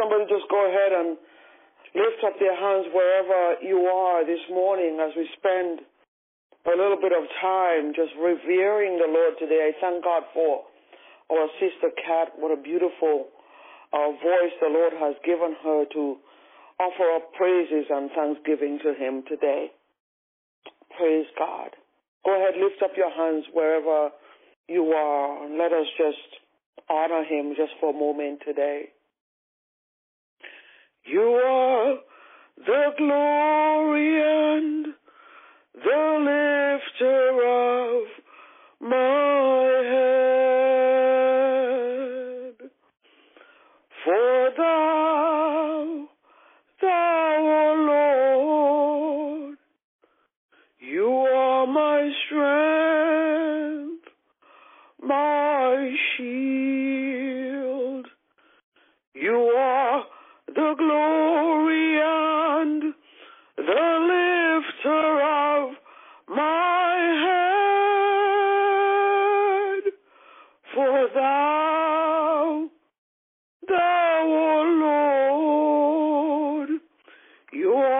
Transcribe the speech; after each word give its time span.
somebody 0.00 0.24
just 0.32 0.48
go 0.48 0.64
ahead 0.64 0.96
and 0.96 1.20
lift 1.92 2.24
up 2.24 2.40
their 2.40 2.56
hands 2.56 2.88
wherever 2.96 3.60
you 3.60 3.84
are 3.84 4.24
this 4.24 4.40
morning 4.48 4.96
as 4.96 5.12
we 5.12 5.28
spend 5.36 5.84
a 6.64 6.76
little 6.76 6.96
bit 6.96 7.12
of 7.12 7.28
time 7.40 7.92
just 7.92 8.16
revering 8.16 8.96
the 8.96 9.10
Lord 9.12 9.36
today. 9.36 9.68
I 9.68 9.72
thank 9.80 10.04
God 10.04 10.24
for 10.32 10.64
our 11.28 11.48
sister 11.60 11.92
Kat. 12.00 12.32
What 12.40 12.56
a 12.56 12.60
beautiful 12.60 13.28
uh, 13.92 14.10
voice 14.16 14.54
the 14.60 14.72
Lord 14.72 14.92
has 14.96 15.14
given 15.24 15.52
her 15.62 15.84
to 15.92 16.16
offer 16.80 17.06
up 17.16 17.32
praises 17.34 17.84
and 17.90 18.10
thanksgiving 18.16 18.78
to 18.80 18.94
Him 18.96 19.24
today. 19.28 19.68
Praise 20.96 21.26
God. 21.36 21.76
Go 22.24 22.36
ahead, 22.36 22.54
lift 22.56 22.82
up 22.82 22.92
your 22.96 23.10
hands 23.10 23.44
wherever 23.52 24.10
you 24.68 24.84
are, 24.92 25.44
and 25.44 25.58
let 25.58 25.72
us 25.72 25.86
just 25.96 26.40
honor 26.88 27.24
Him 27.24 27.54
just 27.56 27.72
for 27.80 27.90
a 27.90 27.98
moment 27.98 28.40
today. 28.46 28.88
You 31.04 31.20
are 31.22 31.94
the 32.56 32.92
glory 32.98 34.20
and 34.22 34.86
the 35.74 36.18
lifter 36.20 37.30
of 37.48 38.02
my 38.80 39.82
head. 39.92 40.30
For 44.04 44.50
thou, 44.56 46.08
thou, 46.80 47.36
O 47.40 47.74
Lord, 49.46 49.58
you 50.80 51.08
are 51.08 51.66
my 51.66 52.10
strength, 52.26 52.59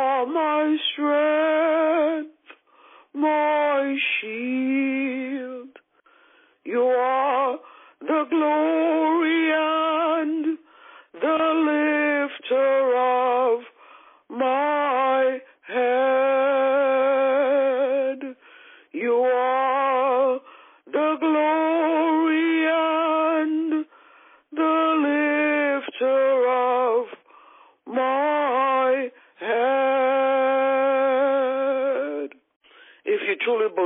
are 0.00 0.24
my 0.24 0.76
strength, 0.92 2.30
my 3.12 3.96
shield. 4.20 5.76
You 6.64 6.80
are 6.80 7.19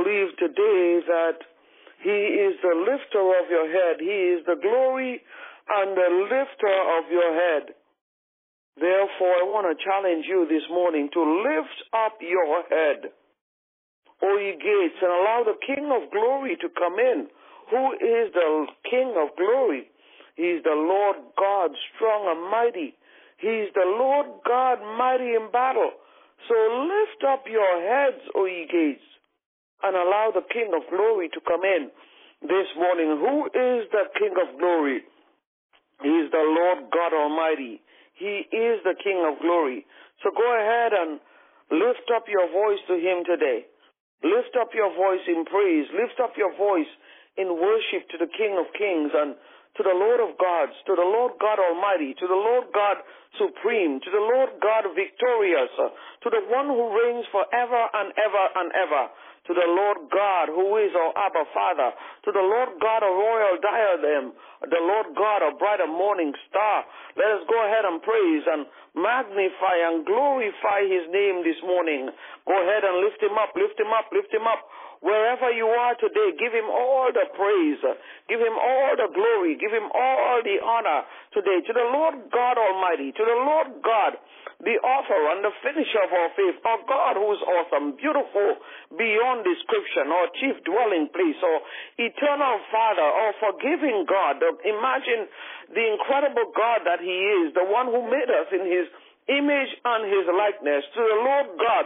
believe 0.05 0.37
today 0.37 1.01
that 1.09 1.41
He 2.05 2.13
is 2.45 2.53
the 2.61 2.77
lifter 2.77 3.25
of 3.41 3.49
your 3.49 3.65
head, 3.65 3.97
He 3.99 4.37
is 4.37 4.45
the 4.45 4.61
glory 4.61 5.21
and 5.65 5.97
the 5.97 6.09
lifter 6.29 6.77
of 7.01 7.09
your 7.09 7.33
head. 7.33 7.73
Therefore, 8.77 9.33
I 9.33 9.49
want 9.49 9.65
to 9.65 9.83
challenge 9.83 10.25
you 10.29 10.45
this 10.45 10.67
morning 10.69 11.09
to 11.13 11.21
lift 11.41 11.79
up 11.95 12.21
your 12.21 12.63
head, 12.69 13.09
O 14.21 14.37
ye 14.37 14.53
gates, 14.61 14.99
and 15.01 15.11
allow 15.11 15.41
the 15.41 15.57
King 15.65 15.89
of 15.89 16.11
glory 16.11 16.55
to 16.61 16.69
come 16.77 16.99
in. 16.99 17.27
Who 17.71 17.93
is 17.93 18.29
the 18.33 18.67
King 18.89 19.15
of 19.17 19.35
glory? 19.37 19.89
He 20.35 20.59
is 20.59 20.63
the 20.63 20.75
Lord 20.75 21.17
God, 21.39 21.71
strong 21.95 22.27
and 22.29 22.51
mighty. 22.51 22.93
He 23.39 23.47
is 23.47 23.73
the 23.73 23.87
Lord 23.87 24.27
God, 24.45 24.83
mighty 24.99 25.33
in 25.33 25.49
battle. 25.51 25.91
So 26.47 26.53
lift 26.53 27.23
up 27.25 27.45
your 27.49 27.81
heads, 27.81 28.21
O 28.35 28.45
ye 28.45 28.67
gates, 28.69 29.07
and 29.85 29.95
allow 29.95 30.33
the 30.33 30.45
King 30.49 30.73
of 30.73 30.83
glory 30.89 31.29
to 31.29 31.39
come 31.45 31.61
in 31.61 31.93
this 32.41 32.69
morning. 32.75 33.15
Who 33.21 33.45
is 33.53 33.85
the 33.93 34.09
King 34.17 34.33
of 34.41 34.57
glory? 34.57 35.05
He 36.01 36.13
is 36.25 36.31
the 36.31 36.43
Lord 36.43 36.91
God 36.91 37.13
Almighty. 37.13 37.81
He 38.17 38.49
is 38.49 38.81
the 38.83 38.97
King 38.97 39.23
of 39.23 39.39
glory. 39.39 39.85
So 40.23 40.31
go 40.33 40.47
ahead 40.57 40.91
and 40.91 41.19
lift 41.71 42.09
up 42.15 42.25
your 42.27 42.49
voice 42.51 42.81
to 42.89 42.95
Him 42.97 43.23
today. 43.23 43.69
Lift 44.23 44.57
up 44.59 44.73
your 44.73 44.89
voice 44.95 45.23
in 45.27 45.45
praise. 45.45 45.87
Lift 45.93 46.19
up 46.19 46.33
your 46.35 46.55
voice 46.57 46.89
in 47.37 47.51
worship 47.51 48.09
to 48.09 48.17
the 48.17 48.31
King 48.31 48.57
of 48.57 48.71
kings 48.73 49.11
and 49.13 49.35
to 49.75 49.83
the 49.83 49.91
Lord 49.91 50.23
of 50.23 50.39
gods, 50.39 50.71
to 50.87 50.95
the 50.95 51.03
Lord 51.03 51.35
God 51.35 51.59
Almighty, 51.59 52.15
to 52.15 52.27
the 52.27 52.39
Lord 52.39 52.71
God 52.71 53.03
Supreme, 53.35 53.99
to 53.99 54.07
the 54.11 54.23
Lord 54.23 54.55
God 54.63 54.87
Victorious, 54.95 55.67
to 55.75 56.29
the 56.31 56.47
one 56.47 56.71
who 56.71 56.95
reigns 56.95 57.27
forever 57.27 57.83
and 57.91 58.15
ever 58.15 58.45
and 58.55 58.71
ever, 58.71 59.03
to 59.47 59.53
the 59.53 59.69
Lord 59.69 60.09
God 60.09 60.49
who 60.49 60.77
is 60.81 60.91
our 60.97 61.13
Abba 61.13 61.45
Father, 61.53 61.89
to 62.25 62.29
the 62.33 62.41
Lord 62.41 62.81
God 62.81 63.05
of 63.05 63.13
royal 63.13 63.55
diadem, 63.61 64.33
the 64.65 64.81
Lord 64.81 65.13
God 65.13 65.45
of 65.45 65.61
bright 65.61 65.81
and 65.81 65.93
morning 65.93 66.33
star. 66.49 66.85
Let 67.13 67.41
us 67.41 67.43
go 67.45 67.57
ahead 67.65 67.85
and 67.85 68.01
praise 68.01 68.43
and 68.49 68.65
magnify 68.97 69.75
and 69.91 70.05
glorify 70.05 70.89
his 70.89 71.05
name 71.13 71.45
this 71.45 71.59
morning. 71.61 72.09
Go 72.49 72.55
ahead 72.57 72.83
and 72.83 73.05
lift 73.05 73.21
him 73.21 73.37
up, 73.37 73.53
lift 73.53 73.77
him 73.77 73.93
up, 73.93 74.09
lift 74.09 74.33
him 74.33 74.49
up. 74.49 74.65
Wherever 75.05 75.53
you 75.53 75.69
are 75.69 75.93
today, 76.01 76.33
give 76.39 76.49
him 76.49 76.65
all 76.65 77.13
the 77.13 77.29
praise, 77.37 77.77
give 78.25 78.41
him 78.41 78.57
all 78.57 78.97
the 78.97 79.11
glory, 79.13 79.53
give 79.53 79.69
him 79.69 79.85
all 79.93 80.41
the 80.41 80.57
honor 80.65 81.05
today 81.29 81.61
to 81.61 81.73
the 81.77 81.85
Lord 81.93 82.31
God 82.33 82.57
Almighty, 82.57 83.11
to 83.13 83.21
the 83.21 83.37
Lord 83.45 83.85
God, 83.85 84.17
the 84.63 84.79
author 84.79 85.21
and 85.35 85.43
the 85.43 85.51
finisher 85.59 86.01
of 86.07 86.11
our 86.15 86.31
faith, 86.31 86.55
our 86.63 86.81
God 86.87 87.13
who 87.19 87.27
is 87.35 87.43
awesome, 87.43 87.99
beautiful 87.99 88.55
beyond 88.95 89.43
description, 89.43 90.07
our 90.07 90.27
chief 90.39 90.55
dwelling 90.63 91.11
place, 91.11 91.35
our 91.43 91.59
eternal 91.99 92.55
Father, 92.71 93.03
our 93.03 93.33
forgiving 93.43 94.07
God. 94.07 94.39
Um, 94.39 94.55
imagine 94.63 95.27
the 95.75 95.85
incredible 95.99 96.55
God 96.55 96.87
that 96.87 97.03
He 97.03 97.17
is, 97.43 97.51
the 97.51 97.67
one 97.67 97.91
who 97.91 98.07
made 98.07 98.31
us 98.31 98.47
in 98.55 98.63
His 98.63 98.87
image 99.27 99.71
and 99.83 100.01
His 100.07 100.25
likeness, 100.31 100.83
to 100.95 101.01
the 101.03 101.19
Lord 101.19 101.47
God 101.59 101.85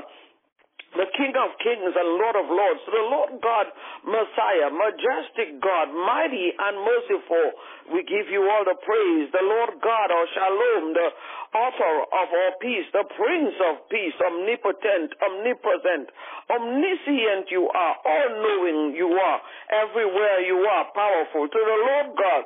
the 0.97 1.05
King 1.13 1.37
of 1.37 1.53
Kings 1.61 1.93
and 1.93 2.09
Lord 2.17 2.33
of 2.33 2.49
Lords, 2.49 2.81
the 2.89 3.05
Lord 3.13 3.31
God, 3.45 3.67
Messiah, 4.01 4.73
majestic 4.73 5.61
God, 5.61 5.93
mighty 5.93 6.49
and 6.49 6.75
merciful. 6.81 7.45
We 7.93 8.01
give 8.09 8.25
you 8.33 8.41
all 8.49 8.65
the 8.65 8.77
praise. 8.81 9.29
The 9.29 9.45
Lord 9.45 9.77
God, 9.85 10.07
our 10.09 10.27
Shalom, 10.33 10.97
the 10.97 11.09
author 11.53 11.95
of 12.09 12.27
all 12.33 12.53
peace, 12.57 12.89
the 12.89 13.05
Prince 13.05 13.53
of 13.69 13.85
Peace, 13.93 14.17
omnipotent, 14.17 15.13
omnipresent, 15.21 16.09
omniscient 16.49 17.53
you 17.53 17.69
are, 17.69 17.95
all 18.01 18.29
knowing 18.41 18.97
you 18.97 19.13
are, 19.13 19.39
everywhere 19.69 20.41
you 20.41 20.57
are, 20.57 20.89
powerful. 20.93 21.45
To 21.49 21.59
the 21.59 21.79
Lord 21.85 22.17
God, 22.17 22.43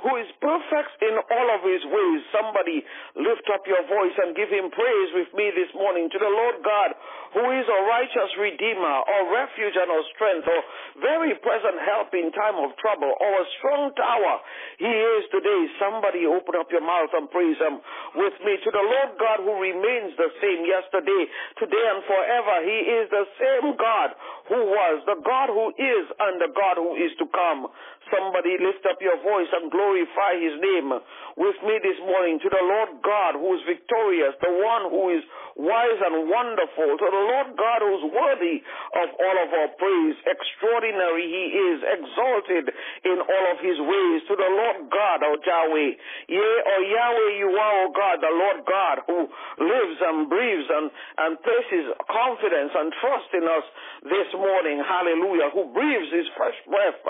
who 0.00 0.16
is 0.16 0.28
perfect 0.40 0.96
in 1.04 1.14
all 1.16 1.48
of 1.52 1.60
his 1.60 1.84
ways. 1.84 2.20
Somebody 2.32 2.80
lift 3.20 3.46
up 3.52 3.64
your 3.68 3.84
voice 3.84 4.16
and 4.24 4.36
give 4.36 4.48
him 4.48 4.72
praise 4.72 5.10
with 5.12 5.30
me 5.36 5.52
this 5.52 5.68
morning 5.76 6.08
to 6.08 6.18
the 6.18 6.32
Lord 6.32 6.64
God, 6.64 6.90
who 7.36 7.44
is 7.56 7.66
a 7.68 7.80
righteous 7.84 8.32
redeemer, 8.40 8.96
our 9.04 9.24
refuge 9.28 9.76
and 9.76 9.92
our 9.92 10.04
strength, 10.16 10.48
our 10.48 10.64
very 11.04 11.36
present 11.44 11.78
help 11.84 12.10
in 12.16 12.32
time 12.32 12.56
of 12.64 12.72
trouble, 12.80 13.12
our 13.12 13.42
strong 13.60 13.92
tower. 13.94 14.34
He 14.80 14.88
is 14.88 15.22
today. 15.28 15.62
Somebody 15.76 16.24
open 16.24 16.56
up 16.56 16.72
your 16.72 16.84
mouth 16.84 17.12
and 17.12 17.28
praise 17.28 17.60
him 17.60 17.80
with 18.16 18.36
me 18.40 18.56
to 18.56 18.70
the 18.72 18.84
Lord 18.84 19.10
God 19.20 19.44
who 19.44 19.54
remains 19.60 20.16
the 20.16 20.32
same 20.40 20.64
yesterday, 20.64 21.22
today 21.60 21.84
and 21.92 22.02
forever. 22.08 22.54
He 22.64 22.78
is 23.04 23.06
the 23.12 23.26
same 23.36 23.76
God 23.76 24.16
who 24.48 24.60
was, 24.64 25.04
the 25.04 25.20
God 25.22 25.52
who 25.52 25.70
is, 25.76 26.04
and 26.18 26.40
the 26.40 26.50
God 26.56 26.80
who 26.80 26.96
is 26.96 27.12
to 27.20 27.26
come. 27.30 27.68
Somebody 28.10 28.58
lift 28.58 28.82
up 28.90 28.98
your 28.98 29.20
voice 29.22 29.50
and 29.54 29.70
glorify 29.90 30.38
his 30.38 30.54
name 30.62 30.94
with 31.34 31.58
me 31.66 31.74
this 31.82 31.98
morning 32.06 32.38
to 32.38 32.46
the 32.46 32.62
Lord 32.62 33.02
God 33.02 33.34
who 33.34 33.58
is 33.58 33.62
victorious, 33.66 34.38
the 34.38 34.54
one 34.54 34.86
who 34.86 35.10
is 35.10 35.22
wise 35.58 35.98
and 35.98 36.30
wonderful, 36.30 36.94
to 36.94 37.06
the 37.10 37.24
Lord 37.26 37.58
God 37.58 37.82
who 37.82 37.90
is 37.98 38.06
worthy 38.06 38.62
of 39.02 39.08
all 39.18 39.36
of 39.42 39.50
our 39.50 39.70
praise. 39.74 40.14
Extraordinary 40.30 41.26
he 41.26 41.44
is, 41.74 41.78
exalted 41.82 42.70
in 43.02 43.18
all 43.18 43.44
of 43.50 43.58
his 43.58 43.78
ways, 43.82 44.18
to 44.30 44.34
the 44.38 44.50
Lord 44.50 44.86
God, 44.94 45.26
our 45.26 45.38
Yahweh. 45.42 45.90
Yea, 46.30 46.38
or 46.38 46.80
Yahweh, 46.86 47.30
you 47.42 47.50
are, 47.50 47.76
O 47.82 47.90
God, 47.90 48.16
the 48.22 48.30
Lord 48.30 48.60
God 48.68 48.96
who 49.10 49.18
lives 49.58 49.98
and 50.06 50.30
breathes 50.30 50.68
and, 50.70 50.86
and 51.18 51.32
places 51.42 51.90
confidence 52.06 52.72
and 52.78 52.94
trust 53.02 53.30
in 53.34 53.44
us 53.44 53.66
this 54.06 54.30
morning. 54.38 54.78
Hallelujah. 54.86 55.50
Who 55.50 55.72
breathes 55.74 56.10
his 56.14 56.28
fresh 56.36 56.56
breath 56.68 57.00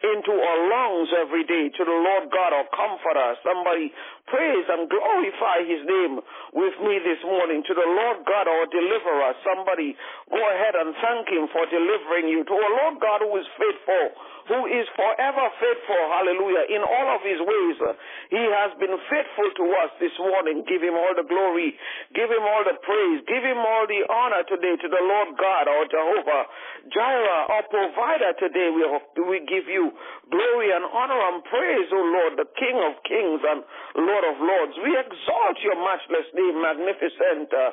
into 0.00 0.32
our 0.32 0.58
lungs 0.70 1.10
every 1.20 1.44
day 1.44 1.68
to 1.68 1.82
the 1.84 1.98
Lord 1.98 2.21
God, 2.30 2.52
our 2.54 2.68
comforter. 2.70 3.34
Somebody 3.42 3.90
praise 4.28 4.66
and 4.70 4.86
glorify 4.86 5.66
his 5.66 5.82
name 5.82 6.20
with 6.54 6.76
me 6.84 7.00
this 7.02 7.20
morning 7.24 7.64
to 7.66 7.72
the 7.74 7.88
Lord 7.88 8.22
God, 8.28 8.46
our 8.46 8.66
deliverer. 8.70 9.32
Somebody 9.42 9.96
go 10.30 10.38
ahead 10.38 10.74
and 10.78 10.94
thank 11.00 11.26
him 11.32 11.48
for 11.50 11.64
delivering 11.66 12.30
you 12.30 12.44
to 12.46 12.54
our 12.54 12.72
Lord 12.84 12.96
God 13.02 13.20
who 13.26 13.34
is 13.40 13.48
faithful, 13.58 14.04
who 14.52 14.60
is 14.70 14.86
forever 14.94 15.44
faithful. 15.58 16.02
Hallelujah. 16.12 16.64
In 16.70 16.82
all 16.84 17.08
of 17.16 17.20
his 17.24 17.40
ways, 17.42 17.78
he 18.30 18.42
has 18.52 18.70
been 18.78 18.94
faithful 19.10 19.48
to 19.58 19.64
us 19.82 19.90
this 19.98 20.14
morning. 20.20 20.62
Give 20.68 20.82
him 20.82 20.94
all 20.94 21.14
the 21.16 21.26
glory. 21.26 21.74
Give 22.14 22.30
him 22.30 22.44
all 22.44 22.62
the 22.66 22.78
praise. 22.82 23.20
Give 23.26 23.42
him 23.42 23.58
all 23.58 23.86
the 23.88 24.02
honor 24.10 24.42
today 24.46 24.74
to 24.76 24.88
the 24.88 25.02
Lord 25.02 25.34
God, 25.38 25.66
our 25.66 25.86
Jehovah. 25.88 26.42
Jireh, 26.90 27.42
our 27.54 27.64
provider 27.70 28.32
today, 28.42 28.68
we, 28.74 28.82
we 29.22 29.38
give 29.46 29.70
you 29.70 29.94
glory 30.30 30.74
and 30.74 30.84
honor 30.90 31.20
and 31.30 31.44
praise, 31.46 31.88
O 31.94 32.01
Lord, 32.02 32.38
the 32.38 32.48
King 32.58 32.76
of 32.82 32.98
kings 33.06 33.40
and 33.42 33.62
Lord 34.02 34.24
of 34.26 34.36
lords. 34.42 34.74
We 34.82 34.92
exalt 34.98 35.56
your 35.62 35.78
matchless 35.78 36.28
name, 36.34 36.58
magnificent 36.58 37.48
uh, 37.52 37.70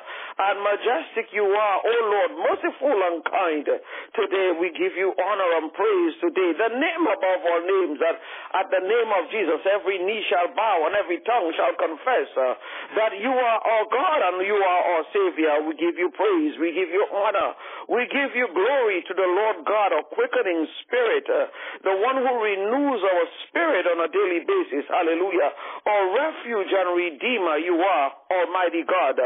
and 0.50 0.56
majestic 0.62 1.32
you 1.34 1.46
are, 1.46 1.78
O 1.82 1.94
Lord, 2.10 2.30
merciful 2.46 2.98
and 3.10 3.18
kind. 3.26 3.66
Today 4.14 4.48
we 4.58 4.70
give 4.76 4.94
you 4.94 5.12
honor 5.16 5.50
and 5.62 5.72
praise 5.72 6.14
today. 6.20 6.50
The 6.54 6.70
name 6.76 7.04
above 7.08 7.40
all 7.44 7.62
names, 7.64 7.98
that 7.98 8.16
at 8.60 8.66
the 8.70 8.82
name 8.84 9.10
of 9.16 9.30
Jesus 9.32 9.60
every 9.68 9.98
knee 10.02 10.22
shall 10.28 10.52
bow 10.54 10.86
and 10.86 10.94
every 10.96 11.20
tongue 11.24 11.50
shall 11.56 11.74
confess 11.78 12.28
uh, 12.36 12.54
that 13.00 13.12
you 13.18 13.32
are 13.32 13.60
our 13.60 13.86
God 13.88 14.18
and 14.30 14.46
you 14.46 14.58
are 14.58 14.82
our 14.96 15.04
Savior. 15.12 15.66
We 15.66 15.74
give 15.76 15.96
you 15.96 16.10
praise. 16.12 16.54
We 16.60 16.72
give 16.76 16.92
you 16.92 17.04
honor. 17.10 17.56
We 17.88 18.06
give 18.06 18.36
you 18.36 18.46
glory 18.52 19.02
to 19.08 19.12
the 19.14 19.28
Lord 19.28 19.66
God, 19.66 19.90
our 19.96 20.06
quickening 20.12 20.66
spirit, 20.84 21.26
uh, 21.26 21.46
the 21.82 21.96
one 21.98 22.22
who 22.22 22.32
renews 22.38 23.00
our 23.02 23.26
spirit 23.48 23.84
on 23.90 23.98
a 24.04 24.10
daily 24.20 24.44
basis. 24.44 24.84
Hallelujah. 24.88 25.50
Our 25.88 26.04
refuge 26.12 26.68
and 26.68 26.88
redeemer, 26.92 27.56
you 27.56 27.76
are, 27.80 28.08
Almighty 28.28 28.84
God. 28.84 29.16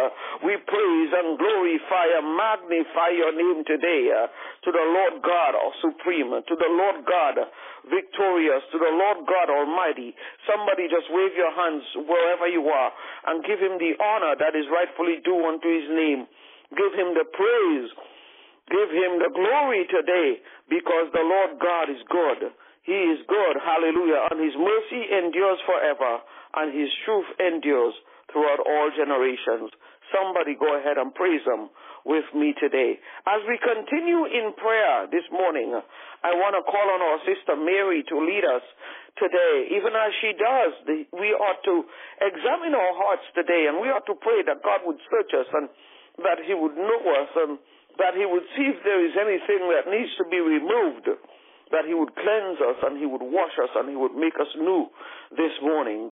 We 0.46 0.54
praise 0.62 1.10
and 1.10 1.34
glorify 1.34 2.06
and 2.22 2.26
magnify 2.38 3.10
your 3.18 3.34
name 3.34 3.66
today 3.66 4.14
to 4.62 4.70
the 4.70 4.86
Lord 4.86 5.22
God, 5.22 5.52
our 5.58 5.74
supreme, 5.82 6.30
to 6.30 6.54
the 6.54 6.70
Lord 6.70 7.02
God, 7.02 7.34
victorious, 7.90 8.62
to 8.70 8.78
the 8.78 8.92
Lord 8.94 9.26
God 9.26 9.50
Almighty. 9.50 10.14
Somebody 10.46 10.86
just 10.86 11.10
wave 11.10 11.34
your 11.34 11.52
hands 11.52 11.84
wherever 12.06 12.46
you 12.46 12.62
are 12.70 12.90
and 13.26 13.44
give 13.44 13.58
him 13.58 13.76
the 13.82 13.98
honor 13.98 14.38
that 14.38 14.54
is 14.54 14.66
rightfully 14.70 15.18
due 15.26 15.42
unto 15.42 15.66
his 15.66 15.88
name. 15.90 16.26
Give 16.72 16.94
him 16.94 17.14
the 17.18 17.26
praise. 17.26 17.90
Give 18.64 18.88
him 18.88 19.20
the 19.20 19.28
glory 19.28 19.84
today 19.92 20.40
because 20.72 21.12
the 21.12 21.20
Lord 21.20 21.60
God 21.60 21.92
is 21.92 22.00
good. 22.08 22.48
He 22.84 22.96
is 23.16 23.24
good. 23.24 23.56
Hallelujah. 23.64 24.28
And 24.30 24.38
his 24.44 24.56
mercy 24.56 25.02
endures 25.08 25.60
forever 25.64 26.20
and 26.56 26.68
his 26.70 26.92
truth 27.04 27.28
endures 27.40 27.96
throughout 28.30 28.60
all 28.60 28.88
generations. 28.92 29.72
Somebody 30.12 30.54
go 30.54 30.68
ahead 30.76 31.00
and 31.00 31.10
praise 31.16 31.42
him 31.48 31.72
with 32.04 32.28
me 32.36 32.52
today. 32.60 33.00
As 33.24 33.40
we 33.48 33.56
continue 33.56 34.28
in 34.28 34.52
prayer 34.60 35.08
this 35.08 35.24
morning, 35.32 35.72
I 35.72 36.36
want 36.36 36.54
to 36.60 36.62
call 36.68 36.86
on 36.92 37.00
our 37.00 37.20
sister 37.24 37.56
Mary 37.56 38.04
to 38.12 38.16
lead 38.20 38.44
us 38.44 38.62
today. 39.16 39.72
Even 39.72 39.96
as 39.96 40.12
she 40.20 40.36
does, 40.36 40.72
we 41.16 41.32
ought 41.32 41.64
to 41.64 41.88
examine 42.20 42.76
our 42.76 42.94
hearts 43.00 43.24
today 43.32 43.66
and 43.72 43.80
we 43.80 43.88
ought 43.88 44.04
to 44.12 44.16
pray 44.20 44.44
that 44.44 44.60
God 44.60 44.84
would 44.84 45.00
search 45.08 45.32
us 45.32 45.48
and 45.56 45.72
that 46.20 46.44
he 46.44 46.52
would 46.52 46.76
know 46.76 47.00
us 47.16 47.30
and 47.48 47.58
that 47.98 48.14
he 48.14 48.28
would 48.28 48.44
see 48.54 48.76
if 48.76 48.78
there 48.84 49.00
is 49.02 49.14
anything 49.16 49.66
that 49.72 49.88
needs 49.88 50.12
to 50.18 50.26
be 50.28 50.38
removed, 50.38 51.08
that 51.70 51.84
he 51.86 51.94
would 51.94 52.14
cleanse 52.14 52.58
us 52.60 52.76
and 52.84 52.98
he 52.98 53.06
would 53.06 53.22
wash 53.22 53.52
us 53.62 53.70
and 53.74 53.88
he 53.88 53.96
would 53.96 54.14
make 54.14 54.34
us 54.40 54.48
new 54.56 54.86
this 55.30 55.52
morning. 55.62 56.10